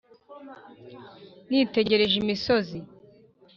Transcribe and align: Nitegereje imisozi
Nitegereje 1.49 2.15
imisozi 2.23 2.77